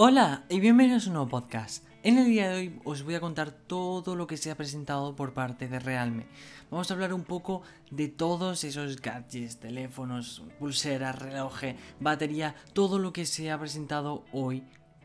[0.00, 1.84] Hola y bienvenidos a un nuevo podcast.
[2.04, 5.16] En el día de hoy os voy a contar todo lo que se ha presentado
[5.16, 6.28] por parte de Realme.
[6.70, 13.12] Vamos a hablar un poco de todos esos gadgets, teléfonos, pulseras, relojes, batería, todo lo
[13.12, 14.62] que se ha presentado hoy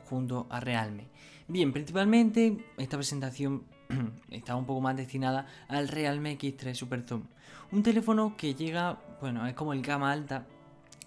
[0.07, 1.07] junto a Realme.
[1.47, 3.63] Bien, principalmente esta presentación
[4.29, 7.23] está un poco más destinada al Realme X3 Super Zoom.
[7.71, 10.45] Un teléfono que llega, bueno, es como el gama alta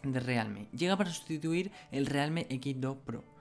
[0.03, 0.67] de Realme.
[0.73, 3.36] Llega para sustituir el Realme X2 Pro.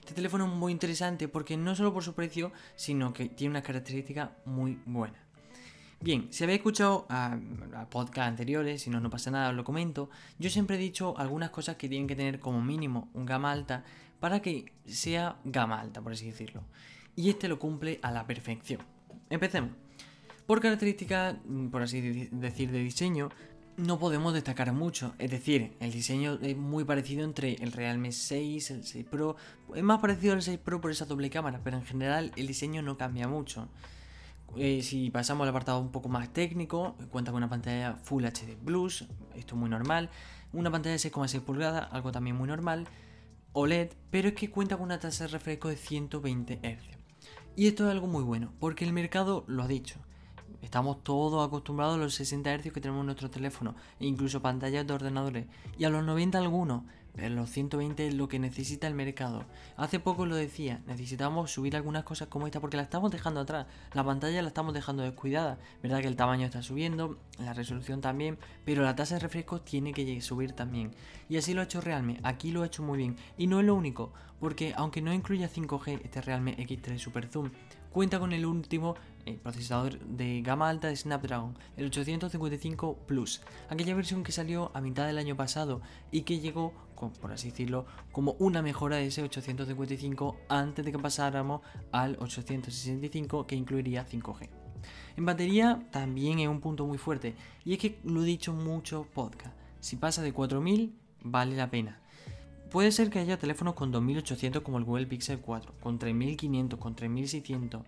[0.00, 3.62] Este teléfono es muy interesante porque no solo por su precio, sino que tiene una
[3.62, 5.30] característica muy buena.
[6.02, 7.38] Bien, si habéis escuchado a,
[7.90, 10.08] podcast anteriores, si no, no pasa nada, os lo comento.
[10.38, 13.84] Yo siempre he dicho algunas cosas que tienen que tener como mínimo un gama alta
[14.18, 16.64] para que sea gama alta, por así decirlo.
[17.16, 18.80] Y este lo cumple a la perfección.
[19.28, 19.72] Empecemos.
[20.46, 21.36] Por características,
[21.70, 22.00] por así
[22.32, 23.28] decir, de diseño,
[23.80, 25.14] no podemos destacar mucho.
[25.18, 29.36] Es decir, el diseño es muy parecido entre el Realme 6, el 6 Pro.
[29.74, 32.82] Es más parecido al 6 Pro por esa doble cámara, pero en general el diseño
[32.82, 33.68] no cambia mucho.
[34.56, 38.56] Eh, si pasamos al apartado un poco más técnico, cuenta con una pantalla Full HD
[38.64, 40.10] Plus, esto es muy normal.
[40.52, 42.88] Una pantalla de 6,6 pulgadas, algo también muy normal.
[43.52, 46.98] OLED, pero es que cuenta con una tasa de refresco de 120 Hz.
[47.56, 50.00] Y esto es algo muy bueno, porque el mercado lo ha dicho.
[50.62, 54.86] Estamos todos acostumbrados a los 60 Hz que tenemos en nuestro teléfono, e incluso pantallas
[54.86, 55.46] de ordenadores,
[55.78, 56.82] y a los 90 algunos,
[57.14, 59.44] pero los 120 es lo que necesita el mercado.
[59.76, 63.66] Hace poco lo decía, necesitamos subir algunas cosas como esta porque la estamos dejando atrás,
[63.94, 68.38] la pantalla la estamos dejando descuidada, verdad que el tamaño está subiendo, la resolución también,
[68.64, 70.92] pero la tasa de refresco tiene que subir también.
[71.28, 73.66] Y así lo ha hecho Realme, aquí lo ha hecho muy bien, y no es
[73.66, 77.50] lo único, porque aunque no incluya 5G, este Realme X3 Super Zoom
[77.90, 78.94] cuenta con el último
[79.26, 84.80] eh, procesador de gama alta de Snapdragon, el 855 Plus, aquella versión que salió a
[84.80, 86.72] mitad del año pasado y que llegó,
[87.20, 91.60] por así decirlo, como una mejora de ese 855 antes de que pasáramos
[91.92, 94.48] al 865 que incluiría 5G.
[95.16, 99.06] En batería también es un punto muy fuerte y es que lo he dicho mucho
[99.12, 102.00] podcast, si pasa de 4000 vale la pena.
[102.70, 106.94] Puede ser que haya teléfonos con 2800 como el Google Pixel 4, con 3500, con
[106.94, 107.82] 3600.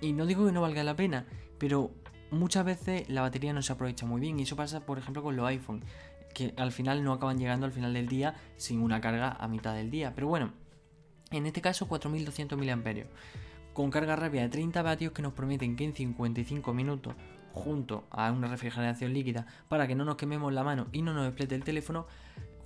[0.00, 1.26] Y no digo que no valga la pena,
[1.58, 1.90] pero
[2.30, 4.38] muchas veces la batería no se aprovecha muy bien.
[4.38, 5.82] Y eso pasa, por ejemplo, con los iPhone,
[6.34, 9.74] que al final no acaban llegando al final del día sin una carga a mitad
[9.74, 10.12] del día.
[10.14, 10.52] Pero bueno,
[11.32, 13.06] en este caso 4200 mAh.
[13.72, 17.14] Con carga rápida de 30 vatios que nos prometen que en 55 minutos
[17.52, 21.26] junto a una refrigeración líquida para que no nos quememos la mano y no nos
[21.26, 22.06] explete el teléfono,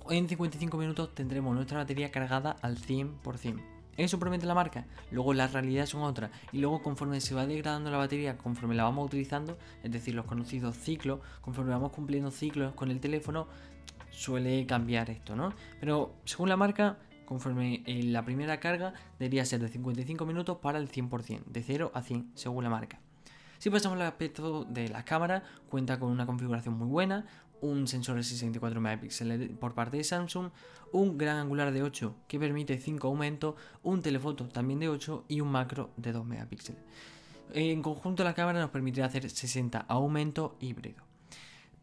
[0.09, 3.61] en 55 minutos tendremos nuestra batería cargada al 100%.
[3.97, 7.89] Eso promete la marca, luego las realidades son otras y luego conforme se va degradando
[7.89, 12.75] la batería, conforme la vamos utilizando, es decir, los conocidos ciclos, conforme vamos cumpliendo ciclos
[12.75, 13.47] con el teléfono,
[14.11, 15.51] suele cambiar esto, ¿no?
[15.79, 20.89] Pero según la marca, conforme la primera carga debería ser de 55 minutos para el
[20.89, 22.99] 100%, de 0 a 100 según la marca.
[23.57, 27.25] Si pasamos al aspecto de las cámaras, cuenta con una configuración muy buena,
[27.61, 30.49] un sensor de 64 megapíxeles por parte de Samsung,
[30.91, 35.41] un gran angular de 8 que permite 5 aumentos, un telefoto también de 8 y
[35.41, 36.81] un macro de 2 megapíxeles.
[37.53, 41.03] En conjunto la cámara nos permitirá hacer 60 aumentos híbridos.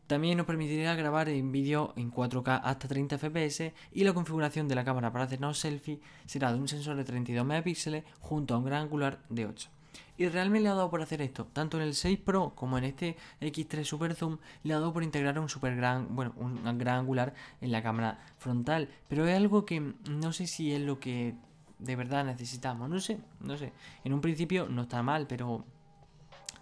[0.07, 4.75] También nos permitirá grabar en vídeo en 4K hasta 30 fps y la configuración de
[4.75, 8.67] la cámara para hacernos selfie será de un sensor de 32 megapíxeles junto a un
[8.67, 9.71] gran angular de 8.
[10.17, 12.85] Y realmente le ha dado por hacer esto, tanto en el 6 Pro como en
[12.85, 17.01] este X3 Super Zoom, le ha dado por integrar un super gran, bueno, un gran
[17.01, 18.89] angular en la cámara frontal.
[19.09, 21.35] Pero es algo que no sé si es lo que
[21.79, 22.89] de verdad necesitamos.
[22.89, 23.73] No sé, no sé.
[24.05, 25.65] En un principio no está mal, pero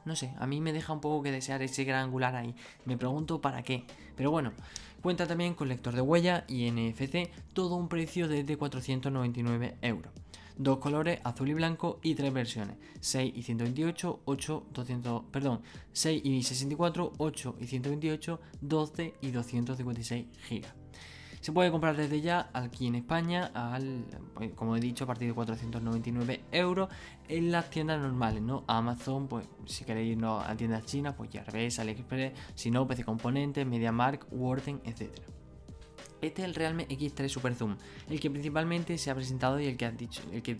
[0.04, 2.54] no sé, a mí me deja un poco que desear ese gran angular ahí.
[2.86, 3.84] Me pregunto para qué.
[4.16, 4.52] Pero bueno,
[5.02, 10.12] cuenta también con lector de huella y NFC, todo un precio de 499 euros
[10.62, 15.62] dos colores, azul y blanco, y tres versiones, 6 y 128, 8, 200, perdón,
[15.92, 20.82] 6 y 64, 8 y 128, 12 y 256 GB.
[21.40, 25.26] Se puede comprar desde ya aquí en España, al, pues, como he dicho, a partir
[25.26, 26.88] de 499 euros
[27.28, 28.62] en las tiendas normales, ¿no?
[28.68, 33.02] Amazon, pues si queréis irnos a tiendas chinas, pues ya revés, AliExpress, si no, PC
[33.02, 35.26] Componentes, MediaMark, Warden, etcétera.
[36.22, 37.76] Este es el Realme X3 Super Zoom,
[38.08, 40.56] el que principalmente se ha presentado y el que ha dicho, el que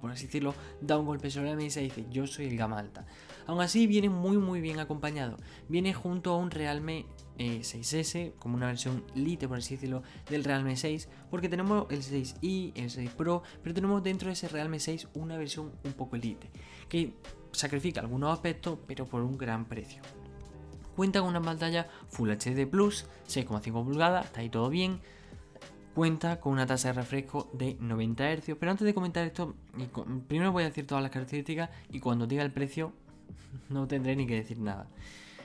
[0.00, 2.78] por así decirlo, da un golpe sobre la mesa y dice yo soy el gama
[2.78, 3.06] alta.
[3.46, 5.36] Aún así viene muy muy bien acompañado.
[5.68, 7.06] Viene junto a un Realme
[7.38, 12.02] 6S, eh, como una versión Lite por así decirlo, del Realme 6, porque tenemos el
[12.02, 16.16] 6i, el 6 Pro, pero tenemos dentro de ese Realme 6 una versión un poco
[16.16, 16.50] Lite,
[16.88, 17.14] que
[17.52, 20.02] sacrifica algunos aspectos, pero por un gran precio.
[20.96, 25.00] Cuenta con una pantalla Full HD Plus, 6,5 pulgadas, está ahí todo bien.
[25.94, 28.56] cuenta con una tasa de refresco de 90 Hz.
[28.58, 29.54] Pero antes de comentar esto,
[30.26, 32.92] primero voy a decir todas las características y cuando diga el precio
[33.68, 34.88] no tendré ni que decir nada.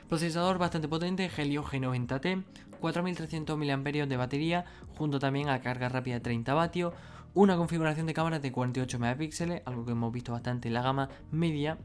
[0.07, 2.43] Procesador bastante potente, Helio G90T,
[2.79, 4.65] 4300 mAh de batería,
[4.97, 6.93] junto también a carga rápida de 30 vatios,
[7.33, 11.09] una configuración de cámara de 48 megapíxeles, algo que hemos visto bastante en la gama
[11.31, 11.77] media,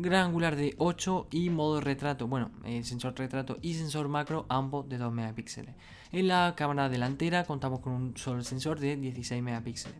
[0.00, 4.88] gran angular de 8 y modo retrato, bueno, eh, sensor retrato y sensor macro, ambos
[4.88, 5.74] de 2 megapíxeles.
[6.10, 9.98] En la cámara delantera contamos con un solo sensor de 16 megapíxeles.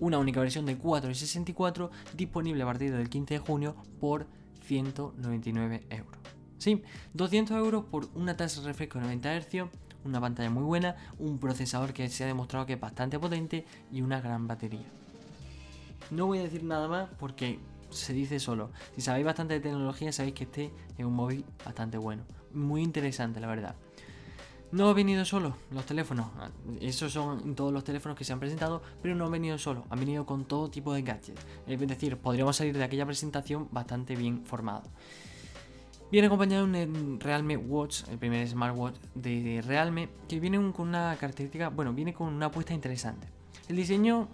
[0.00, 4.26] Una única versión de 4 y 64 disponible a partir del 15 de junio por
[4.64, 6.18] 199 euros.
[6.58, 6.82] Sí,
[7.14, 9.70] 200 euros por una tasa de refresco de 90 Hz,
[10.04, 14.02] una pantalla muy buena, un procesador que se ha demostrado que es bastante potente y
[14.02, 14.86] una gran batería.
[16.10, 17.58] No voy a decir nada más porque
[17.92, 18.70] se dice solo.
[18.94, 22.24] Si sabéis bastante de tecnología, sabéis que este es un móvil bastante bueno.
[22.52, 23.74] Muy interesante, la verdad.
[24.72, 26.28] No ha venido solo los teléfonos.
[26.80, 29.84] Esos son todos los teléfonos que se han presentado, pero no ha venido solo.
[29.90, 31.44] Han venido con todo tipo de gadgets.
[31.66, 34.84] Es decir, podríamos salir de aquella presentación bastante bien formado.
[36.10, 41.16] Viene acompañado de un Realme Watch, el primer smartwatch de Realme, que viene con una
[41.18, 43.28] característica, bueno, viene con una apuesta interesante.
[43.68, 44.28] El diseño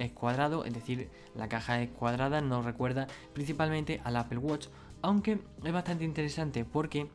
[0.00, 4.68] es cuadrado, es decir, la caja es cuadrada, nos recuerda principalmente al Apple Watch,
[5.02, 7.08] aunque es bastante interesante porque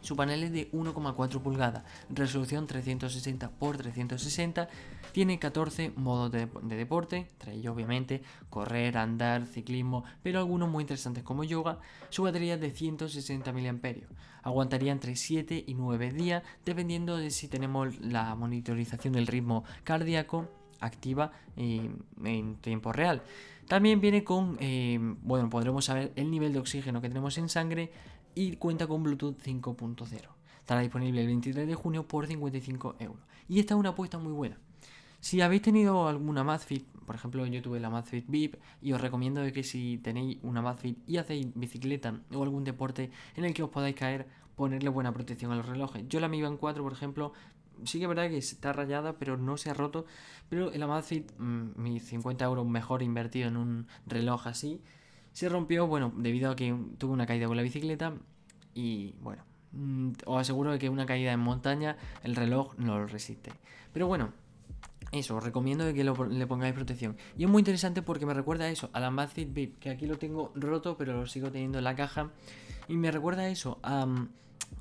[0.00, 4.68] su panel es de 1,4 pulgadas, resolución 360 x 360,
[5.12, 11.44] tiene 14 modos de, deporte, entre obviamente correr, andar, ciclismo, pero algunos muy interesantes como
[11.44, 11.80] yoga.
[12.10, 13.92] Su batería es de 160 mAh,
[14.42, 20.48] aguantaría entre 7 y 9 días dependiendo de si tenemos la monitorización del ritmo cardíaco
[20.80, 23.22] activa en tiempo real.
[23.68, 27.92] También viene con, eh, bueno, podremos saber el nivel de oxígeno que tenemos en sangre
[28.34, 30.06] y cuenta con Bluetooth 5.0.
[30.60, 33.22] Estará disponible el 23 de junio por 55 euros.
[33.46, 34.58] Y esta es una apuesta muy buena.
[35.20, 39.42] Si habéis tenido alguna Madfit, por ejemplo yo tuve la Madfit VIP y os recomiendo
[39.52, 43.70] que si tenéis una Madfit y hacéis bicicleta o algún deporte en el que os
[43.70, 46.08] podáis caer, ponerle buena protección a los relojes.
[46.08, 47.32] Yo la Mi Band 4, por ejemplo,
[47.84, 50.06] sí que es verdad que está rayada, pero no se ha roto.
[50.48, 54.80] Pero el Amazfit, mm, mis 50 euros mejor invertido en un reloj así,
[55.32, 58.14] se rompió, bueno, debido a que tuve una caída con la bicicleta.
[58.74, 63.06] Y bueno, mm, os aseguro de que una caída en montaña, el reloj no lo
[63.06, 63.52] resiste.
[63.92, 64.32] Pero bueno,
[65.10, 67.16] eso, os recomiendo que le pongáis protección.
[67.36, 70.18] Y es muy interesante porque me recuerda a eso, al Amazfit VIP, que aquí lo
[70.18, 72.30] tengo roto, pero lo sigo teniendo en la caja.
[72.88, 73.78] Y me recuerda a eso,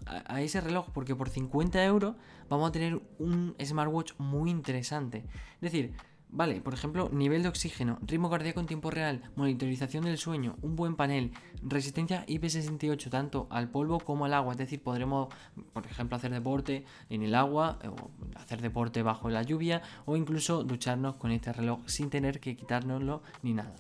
[0.06, 2.16] a ese reloj porque por 50 euros
[2.50, 5.26] vamos a tener un smartwatch muy interesante.
[5.56, 5.94] Es decir,
[6.30, 10.76] Vale, por ejemplo, nivel de oxígeno, ritmo cardíaco en tiempo real, monitorización del sueño, un
[10.76, 11.32] buen panel,
[11.62, 15.30] resistencia IP68 tanto al polvo como al agua, es decir, podremos,
[15.72, 20.66] por ejemplo, hacer deporte en el agua, o hacer deporte bajo la lluvia, o incluso
[20.66, 23.74] ducharnos con este reloj sin tener que quitárnoslo ni nada.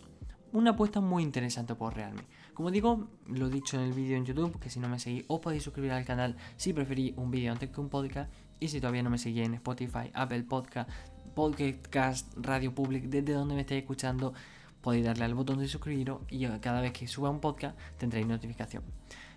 [0.53, 2.23] Una apuesta muy interesante por Realme.
[2.57, 5.25] Como digo, lo he dicho en el vídeo en YouTube, que si no me seguís
[5.27, 8.33] os podéis suscribir al canal si preferís un vídeo antes que un podcast.
[8.59, 10.89] Y si todavía no me seguís en Spotify, Apple Podcast,
[11.35, 14.33] Podcast, Radio Public, desde donde me estéis escuchando,
[14.81, 18.81] podéis darle al botón de suscribiros y cada vez que suba un podcast tendréis notificación.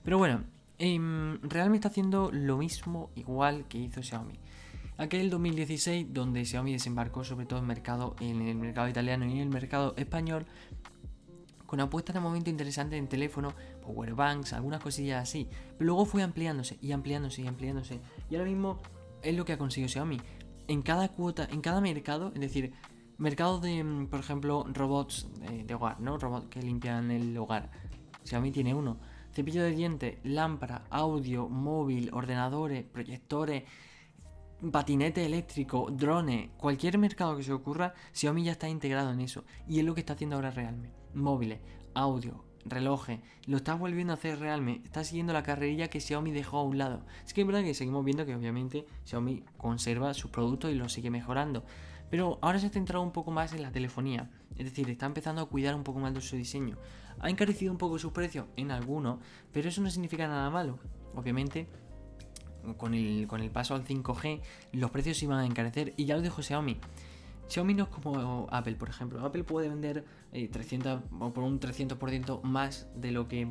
[0.03, 0.45] Pero bueno,
[0.79, 0.99] eh,
[1.43, 4.39] Realme está haciendo lo mismo igual que hizo Xiaomi.
[4.97, 7.59] Aquel 2016 donde Xiaomi desembarcó sobre todo
[8.21, 10.47] en, el mercado italiano y en el mercado español
[11.71, 15.47] con apuestas de momento interesantes en teléfono, powerbanks, algunas cosillas así.
[15.79, 18.01] Pero luego fue ampliándose y ampliándose y ampliándose.
[18.29, 18.81] Y ahora mismo
[19.23, 20.21] es lo que ha conseguido Xiaomi.
[20.67, 22.73] En cada cuota, en cada mercado, es decir,
[23.19, 25.29] mercado de, mm, por ejemplo, robots
[25.65, 26.19] de, hogar, ¿no?
[26.19, 27.71] Robots que limpian el hogar.
[28.25, 28.97] Xiaomi tiene uno.
[29.33, 33.63] Cepillo de dientes, lámpara, audio, móvil, ordenadores, proyectores,
[34.73, 39.45] patinete eléctrico, drones, cualquier mercado que se ocurra, Xiaomi ya está integrado en eso.
[39.69, 41.61] Y es lo que está haciendo ahora realmente móviles,
[41.95, 44.87] audio, relojes, lo está volviendo a hacer realmente.
[44.87, 47.05] Está siguiendo la carrerilla que Xiaomi dejó a un lado.
[47.25, 50.93] Es que es verdad que seguimos viendo que obviamente Xiaomi conserva sus productos y los
[50.93, 51.65] sigue mejorando.
[52.11, 54.31] Pero ahora se ha centrado un poco más en la telefonía.
[54.57, 56.77] Es decir, está empezando a cuidar un poco más de su diseño.
[57.21, 59.21] Ha encarecido un poco sus precios en algunos,
[59.53, 60.79] pero eso no significa nada malo.
[61.15, 61.69] Obviamente,
[62.77, 64.41] con el, con el paso al 5G,
[64.73, 65.95] los precios iban a encarecer.
[65.97, 66.79] Y ya lo dijo Xiaomi.
[67.51, 69.25] Xiaomi no es como Apple, por ejemplo.
[69.27, 71.03] Apple puede vender 300 eh,
[71.35, 73.47] por un 300% más de lo que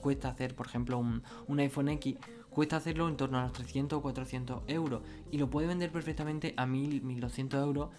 [0.00, 2.16] cuesta hacer, por ejemplo, un, iPhone X.
[2.48, 5.02] Cuesta hacerlo en torno a los 300 o 400 euros.
[5.32, 7.90] Y lo puede vender perfectamente a 1000, 1200 euros,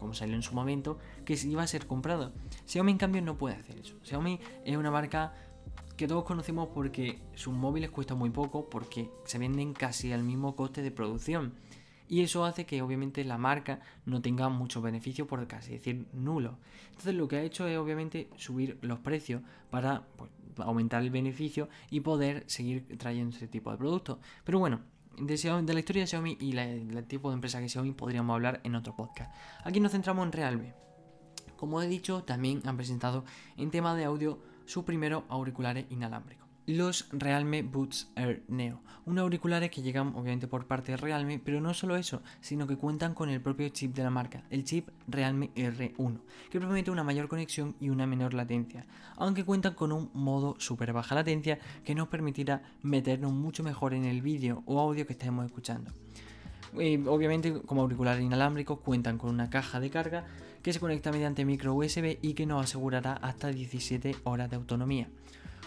[0.00, 2.32] como salió en su momento, que iba a ser comprado.
[2.66, 3.94] Xiaomi, en cambio, no puede hacer eso.
[4.02, 5.34] Xiaomi es una marca
[5.96, 10.56] que todos conocemos porque sus móviles cuestan muy poco, porque se venden casi al mismo
[10.56, 11.54] coste de producción.
[12.08, 16.58] Y eso hace que obviamente la marca no tenga mucho beneficio, por casi decir nulo.
[16.90, 21.68] Entonces lo que ha hecho es obviamente subir los precios para pues, aumentar el beneficio
[21.90, 24.18] y poder seguir trayendo este tipo de productos.
[24.44, 24.80] Pero bueno,
[25.18, 28.74] de, la historia de Xiaomi y el tipo de empresa que Xiaomi podríamos hablar en
[28.76, 29.34] otro podcast.
[29.64, 30.74] Aquí nos centramos en Realme.
[31.56, 33.24] Como he dicho, también han presentado
[33.56, 39.70] en tema de audio sus primeros auriculares inalámbricos los Realme Boots Air Neo, unos auriculares
[39.70, 43.28] que llegan obviamente por parte de Realme, pero no solo eso, sino que cuentan con
[43.28, 46.18] el propio chip de la marca, el chip Realme R1,
[46.50, 48.84] que permite una mayor conexión y una menor latencia,
[49.16, 54.04] aunque cuentan con un modo super baja latencia que nos permitirá meternos mucho mejor en
[54.04, 55.92] el vídeo o audio que estemos escuchando.
[56.74, 60.26] Obviamente como auriculares inalámbricos cuentan con una caja de carga
[60.62, 65.08] que se conecta mediante micro USB y que nos asegurará hasta 17 horas de autonomía.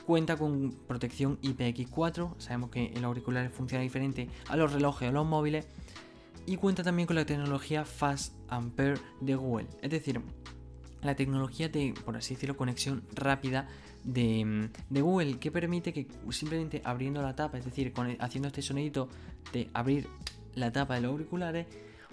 [0.05, 5.25] Cuenta con protección IPX4, sabemos que el auricular funciona diferente a los relojes o los
[5.25, 5.67] móviles.
[6.45, 10.21] Y cuenta también con la tecnología Fast Ampere de Google, es decir,
[11.01, 13.67] la tecnología de, por así decirlo, conexión rápida
[14.03, 19.09] de, Google, que permite que simplemente abriendo la tapa, es decir, haciendo este sonidito
[19.53, 20.07] de abrir
[20.55, 21.67] la tapa de los auriculares,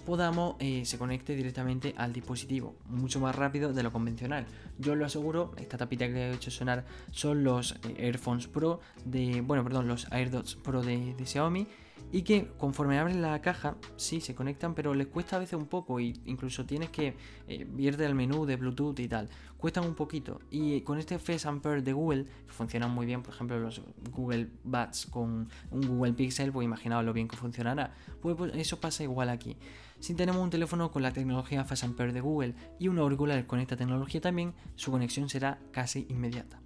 [0.06, 4.46] podamos eh, se conecte directamente al dispositivo, mucho más rápido de lo convencional.
[4.78, 9.42] Yo lo aseguro, esta tapita que he hecho sonar son los eh, Airphones Pro de,
[9.42, 11.66] bueno, perdón, los AirDots Pro de Xiaomi
[12.12, 15.66] y que conforme abren la caja, sí, se conectan, pero les cuesta a veces un
[15.66, 17.16] poco y incluso tienes que
[17.48, 20.40] eh, ir del menú de Bluetooth y tal, cuestan un poquito.
[20.50, 24.48] Y con este Face Ampere de Google, que funcionan muy bien, por ejemplo, los Google
[24.64, 27.94] Buds con un Google Pixel, pues imaginaos lo bien que funcionará.
[28.20, 29.56] Pues, pues, eso pasa igual aquí.
[29.98, 33.60] Si tenemos un teléfono con la tecnología Face Ampere de Google y un auricular con
[33.60, 36.60] esta tecnología también, su conexión será casi inmediata.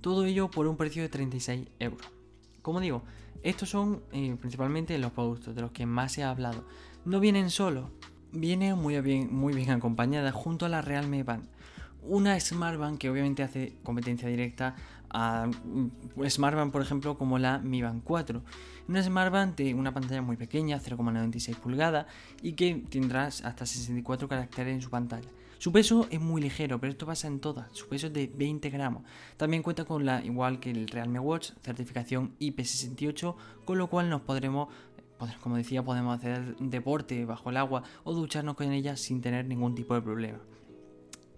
[0.00, 2.15] Todo ello por un precio de 36 euros.
[2.66, 3.04] Como digo,
[3.44, 6.64] estos son eh, principalmente los productos de los que más ha hablado.
[7.04, 7.90] No vienen solos,
[8.32, 11.46] vienen muy bien, acompañadas junto a la Realme Band.
[12.02, 14.74] Una Smart Band que obviamente hace competencia directa
[15.10, 18.42] a mm, Smart Band, por ejemplo, como la Mi Band 4.
[18.88, 22.06] Una Smart Band de una pantalla muy pequeña, 0,96 pulgadas,
[22.42, 25.28] y que tendrá hasta 64 caracteres en su pantalla.
[25.58, 27.72] Su peso es muy ligero, pero esto pasa en todas.
[27.72, 29.02] Su peso es de 20 gramos.
[29.36, 33.34] También cuenta con la, igual que el Realme Watch, certificación IP68,
[33.64, 34.68] con lo cual nos podremos
[35.40, 39.74] como decía, podemos hacer deporte bajo el agua o ducharnos con ella sin tener ningún
[39.74, 40.38] tipo de problema.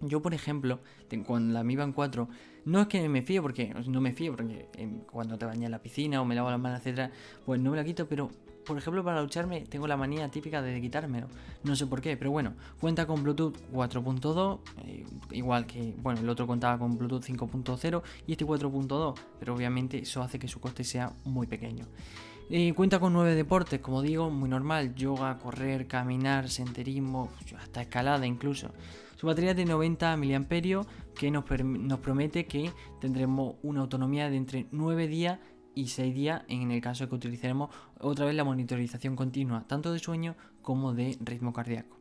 [0.01, 0.79] Yo, por ejemplo,
[1.25, 2.27] con la Mi Band 4,
[2.65, 4.67] no es que me fíe, porque no me fío, porque
[5.11, 7.11] cuando te bañas en la piscina o me lavo las manos, etcétera,
[7.45, 8.29] pues no me la quito, pero
[8.69, 11.25] por ejemplo, para ducharme tengo la manía típica de quitármelo.
[11.63, 16.29] No sé por qué, pero bueno, cuenta con Bluetooth 4.2, eh, igual que, bueno, el
[16.29, 20.83] otro contaba con Bluetooth 5.0 y este 4.2, pero obviamente eso hace que su coste
[20.83, 21.87] sea muy pequeño.
[22.51, 28.27] Eh, cuenta con nueve deportes, como digo, muy normal, yoga, correr, caminar, senderismo, hasta escalada
[28.27, 28.69] incluso.
[29.15, 30.85] Su batería es de 90 mAh
[31.15, 32.71] que nos, nos promete que
[33.01, 35.39] tendremos una autonomía de entre 9 días
[35.79, 39.91] y 6 días en el caso de que utilicemos otra vez la monitorización continua, tanto
[39.91, 41.97] de sueño como de ritmo cardíaco.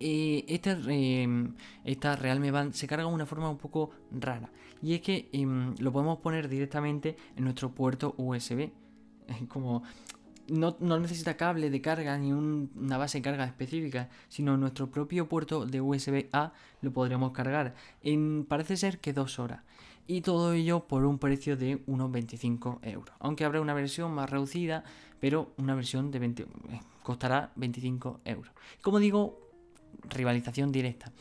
[0.00, 4.48] Eh, este, em, esta Realme Band se carga de una forma un poco rara
[4.80, 8.70] y es que em, lo podemos poner directamente en nuestro puerto USB.
[9.48, 9.82] Como
[10.48, 15.66] no, necesita cable de carga ni una base de carga específica, sino nuestro propio puerto
[15.66, 19.62] de USB A lo podremos cargar en parece ser que dos horas
[20.08, 23.14] y todo ello por un precio de unos 25 euros.
[23.20, 24.82] Aunque habrá una versión más reducida,
[25.20, 26.46] pero una versión de 20, eh,
[27.02, 28.50] costará 25 euros.
[28.80, 29.38] Como digo,
[30.08, 31.12] rivalización directa.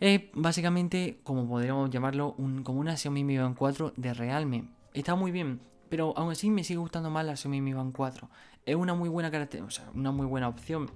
[0.00, 4.64] Es básicamente, como podríamos llamarlo, un, como una Xiaomi Mi Band 4 de Realme.
[4.94, 8.30] Está muy bien, pero aún así me sigue gustando más la Xiaomi Mi Band 4.
[8.64, 10.90] Es una muy buena o sea, una muy buena opción,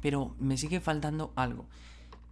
[0.00, 1.66] pero me sigue faltando algo.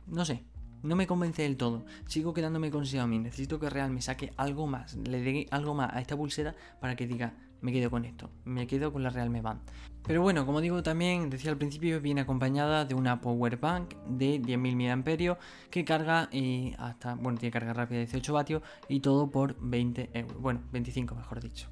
[0.07, 0.45] No sé,
[0.83, 1.85] no me convence del todo.
[2.07, 3.19] Sigo quedándome con Xiaomi.
[3.19, 4.95] Necesito que Real me saque algo más.
[4.95, 8.31] Le dé algo más a esta pulsera para que diga, me quedo con esto.
[8.45, 9.61] Me quedo con la Realme Band.
[10.07, 14.41] Pero bueno, como digo también, decía al principio, viene acompañada de una Power Bank de
[14.41, 19.31] 10.000 mAh que carga eh, hasta, bueno, tiene carga rápida de 18 vatios y todo
[19.31, 20.41] por 20 euros.
[20.41, 21.69] Bueno, 25 mejor dicho.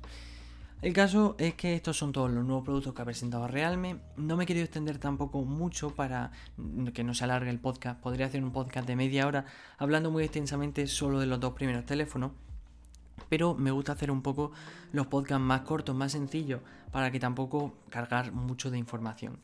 [0.84, 4.00] El caso es que estos son todos los nuevos productos que ha presentado Realme.
[4.18, 6.30] No me he querido extender tampoco mucho para
[6.92, 7.98] que no se alargue el podcast.
[8.02, 9.46] Podría hacer un podcast de media hora
[9.78, 12.32] hablando muy extensamente solo de los dos primeros teléfonos.
[13.30, 14.52] Pero me gusta hacer un poco
[14.92, 16.60] los podcasts más cortos, más sencillos,
[16.92, 19.38] para que tampoco cargar mucho de información.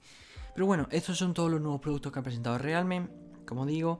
[0.54, 3.08] Pero bueno, estos son todos los nuevos productos que ha presentado Realme.
[3.46, 3.98] Como digo,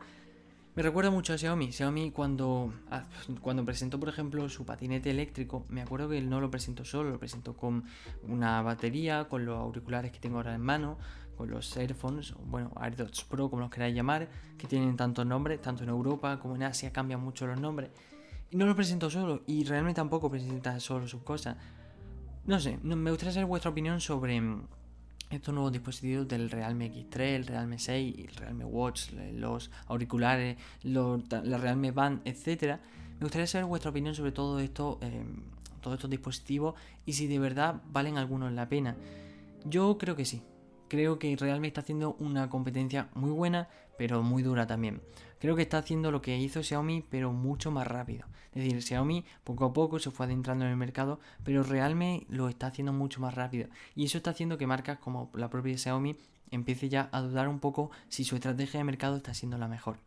[0.81, 1.73] Me recuerda mucho a Xiaomi.
[1.73, 3.05] Xiaomi cuando, ah,
[3.43, 7.11] cuando presentó, por ejemplo, su patinete eléctrico, me acuerdo que él no lo presentó solo,
[7.11, 7.85] lo presentó con
[8.27, 10.97] una batería, con los auriculares que tengo ahora en mano,
[11.37, 15.83] con los Airphones, bueno, AirDots Pro, como los queráis llamar, que tienen tantos nombres, tanto
[15.83, 17.91] en Europa como en Asia cambian mucho los nombres.
[18.51, 21.59] Y no lo presentó solo, y realmente tampoco presenta solo sus cosas.
[22.47, 24.41] No sé, me gustaría saber vuestra opinión sobre
[25.31, 31.59] estos nuevos dispositivos del Realme X3, el Realme 6, el Realme Watch, los auriculares, la
[31.59, 32.81] Realme Band, etcétera.
[33.19, 35.25] Me gustaría saber vuestra opinión sobre todo esto, eh,
[35.81, 36.75] todos estos dispositivos
[37.07, 38.97] y si de verdad valen algunos la pena.
[39.65, 40.43] Yo creo que sí.
[40.91, 45.01] Creo que Realme está haciendo una competencia muy buena, pero muy dura también.
[45.39, 48.27] Creo que está haciendo lo que hizo Xiaomi, pero mucho más rápido.
[48.53, 52.49] Es decir, Xiaomi poco a poco se fue adentrando en el mercado, pero Realme lo
[52.49, 53.69] está haciendo mucho más rápido.
[53.95, 56.17] Y eso está haciendo que marcas como la propia Xiaomi
[56.51, 59.99] empiece ya a dudar un poco si su estrategia de mercado está siendo la mejor.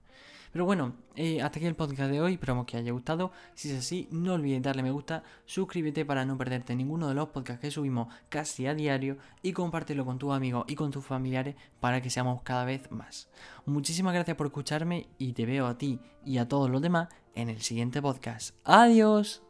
[0.54, 3.32] Pero bueno, eh, hasta aquí el podcast de hoy, esperamos que haya gustado.
[3.56, 7.30] Si es así, no olvides darle me gusta, suscríbete para no perderte ninguno de los
[7.30, 11.56] podcasts que subimos casi a diario y compártelo con tus amigos y con tus familiares
[11.80, 13.30] para que seamos cada vez más.
[13.66, 17.50] Muchísimas gracias por escucharme y te veo a ti y a todos los demás en
[17.50, 18.56] el siguiente podcast.
[18.64, 19.42] Adiós.